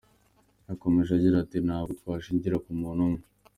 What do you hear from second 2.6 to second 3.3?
ku muntu umwe.